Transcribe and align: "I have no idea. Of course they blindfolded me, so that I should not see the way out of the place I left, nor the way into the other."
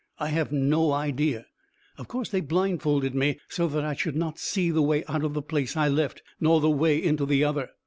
"I 0.17 0.29
have 0.29 0.51
no 0.51 0.93
idea. 0.93 1.45
Of 1.99 2.07
course 2.07 2.27
they 2.29 2.41
blindfolded 2.41 3.13
me, 3.13 3.39
so 3.49 3.67
that 3.67 3.83
I 3.83 3.93
should 3.93 4.15
not 4.15 4.39
see 4.39 4.71
the 4.71 4.81
way 4.81 5.03
out 5.07 5.23
of 5.23 5.35
the 5.35 5.43
place 5.43 5.77
I 5.77 5.89
left, 5.89 6.23
nor 6.39 6.59
the 6.59 6.71
way 6.71 6.97
into 6.97 7.27
the 7.27 7.43
other." 7.43 7.69